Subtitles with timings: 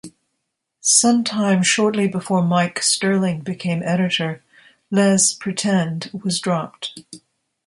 [0.79, 4.41] Sometime shortly before Mike Stirling became editor,
[4.89, 6.99] Les Pretend was dropped.